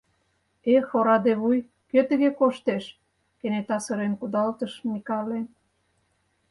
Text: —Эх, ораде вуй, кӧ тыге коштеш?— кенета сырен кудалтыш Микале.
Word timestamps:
—Эх, 0.75 0.87
ораде 0.97 1.33
вуй, 1.41 1.59
кӧ 1.89 1.99
тыге 2.09 2.29
коштеш?— 2.39 2.83
кенета 3.39 3.77
сырен 3.85 4.13
кудалтыш 4.19 4.73
Микале. 4.89 5.39